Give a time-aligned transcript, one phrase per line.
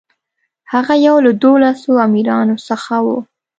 [0.71, 3.07] هغه یو له دولسو امیرانو څخه و.